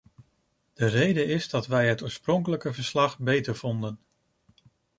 [0.73, 3.99] De reden is dat wij het oorspronkelijke verslag beter vonden.